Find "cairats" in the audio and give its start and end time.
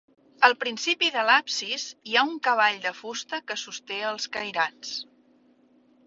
4.39-4.95